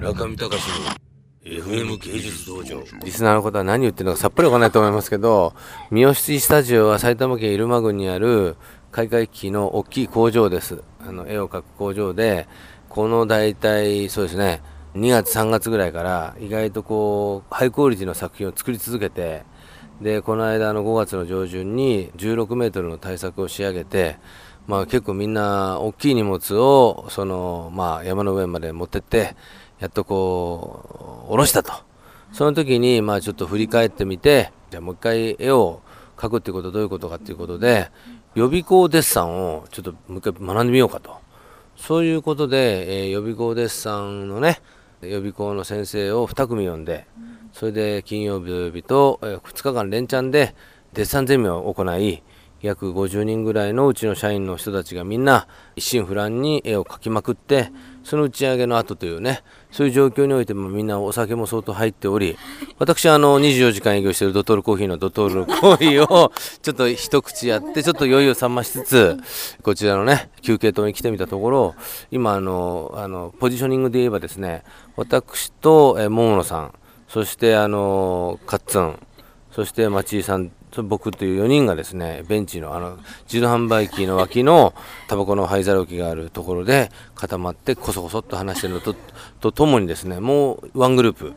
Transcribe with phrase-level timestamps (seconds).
[0.00, 0.76] 中見隆の
[1.42, 5.54] FM 芸術道場リスナーの方は何言ってるのかさっぱりわかんないと思いますけど、
[5.90, 8.56] 三好スタジオは埼玉県入間郡にある
[8.92, 10.84] 開会機の大きい工場です。
[11.00, 12.46] あの、絵を描く工場で、
[12.88, 14.62] この大体、そうですね、
[14.94, 19.42] 2月3月ぐらいから意外とこう、ハイクオリティの作品を作り続けて、
[20.00, 24.18] で、この間の5月の上旬に16メートルの対策を仕上げて、
[24.68, 29.34] まあ結構みんな大きい荷物を、その、まあ山の上まで持ってって、
[29.80, 31.72] やっとこう、下ろしたと。
[32.32, 35.80] その時に、まあちょっと振り返ってみて、じゃあもう一回絵を
[36.16, 37.90] 描くってことはどういうことかっていうことで、
[38.34, 41.16] 予備校デッサンをちょっともう一回学んでみようかと。
[41.76, 44.60] そういうことで、えー予備校デッサンのね、
[45.00, 47.06] 予備校の先生を2組呼んで、
[47.52, 50.54] それで金曜日土曜日と、え2日間連チャンで
[50.92, 52.22] デッサンゼミを行い、
[52.60, 57.70] 約50人ぐらいのうちの社員の人たちがみんな一心不乱に絵を描きまくって、
[58.02, 62.36] その打ち上げの後というね、そういう状況においてもみんなお酒も相当入っており、
[62.78, 69.16] 私はあの24時間営業しているドトールコーヒーのドトールコーヒーをちょっと一口やって、ちょっと酔いを覚ましつつ、
[69.62, 71.74] こちらのね、休憩棟に来てみたところ、
[72.10, 74.64] 今あの、あの、ポジショニングで言えばですね、
[74.96, 76.72] 私と、桃野さん、
[77.08, 78.98] そしてあの、カッツン、
[79.52, 80.50] そして町井さん、
[80.82, 84.74] 僕という4人がですね、ベンチのあの、自動販売機の脇の
[85.08, 88.94] タバコの灰皿置きがあるところで固まってこそこそっと話してるのと、
[89.40, 91.34] とともにですね、もうワングループ、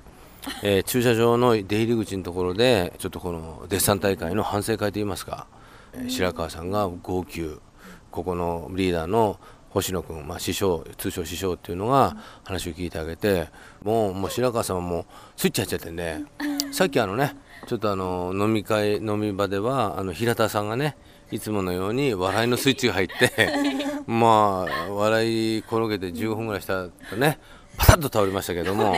[0.64, 5.48] えー駐車場の出入り口のところで、ちょっとこのデッサン大会の反省会といいますか、
[5.94, 7.60] えー白川さんが号泣、
[8.12, 9.40] ここのリーダーの
[9.72, 13.48] 星野君、まあ、師匠、通称師匠っていうのが話を聞いてあげて、
[13.84, 15.06] もう、もう白川さんはもう
[15.38, 16.18] スイッチ入っちゃってんで、
[16.74, 17.36] さっきあのね、
[17.68, 20.96] ちょっとあの、飲み会、飲み場では、あの、平田さんがね、
[21.32, 23.32] いつものように笑いのスイッチが入って、
[24.08, 27.40] まあ、笑い転げて15分ぐらいしたとね、
[27.78, 28.96] パタッと倒れましたけども。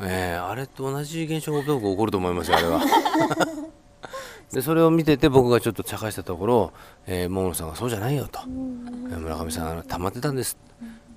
[0.00, 2.80] えーあれと同じ現象が僕起こると思いますよ、あれは。
[4.52, 6.72] でそれを見てて僕がちょっと茶化したところ、
[7.06, 10.58] えー、桃野さんがそうじゃないよと、えー村上さん溜まってたんです。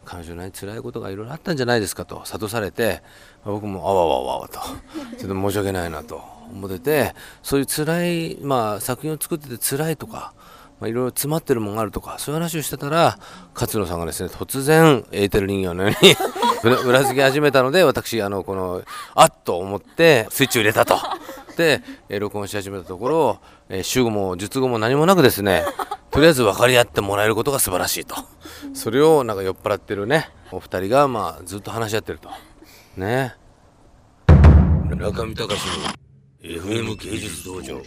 [0.06, 3.01] 彼女に辛いことがいろいろあったんじゃないですかと諭されて
[3.46, 4.59] まあ僕もあわわわわと
[5.17, 10.33] ちょっと申し訳ないなと思っててそういう辛い、まあ、作品を作ってて辛いとか
[10.83, 13.17] まあ、いろいろ詰まってるものがあるとかそういう話をしてたら
[13.55, 18.83] 勝野さんがですね突然エーテル人形のように 裏付け始めたので私あのこの
[19.15, 20.97] あっと思ってスイッチを入れたと。
[21.55, 23.39] で、え録音し始めたところ、
[23.69, 25.63] えー、主語も術語も何もなくですね
[26.09, 28.15] とりあえず分かり合ってもらえることが素晴らしいと。
[28.73, 32.29] それをなんか酔っ払ってるねお二人がまあずっと話し合ってると。
[32.97, 33.35] ね。
[34.97, 36.03] 中見隆の
[36.43, 37.81] FM 芸術道場。